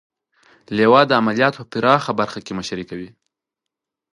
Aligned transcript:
لوا 0.77 1.01
د 1.05 1.11
عملیاتو 1.19 1.57
په 1.61 1.65
پراخه 1.71 2.11
برخه 2.19 2.39
کې 2.45 2.55
مشري 2.59 2.85
کوي. 2.89 3.09